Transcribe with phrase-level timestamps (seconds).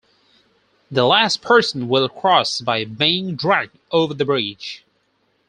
[0.89, 4.83] The last person will cross by being dragged over the bridge.